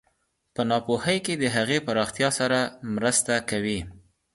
[0.53, 2.59] په ناپوهۍ کې د هغې پراختیا سره
[2.95, 3.79] مرسته کوي.